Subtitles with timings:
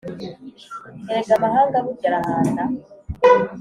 [1.09, 2.63] Erega amahanga burya arahanda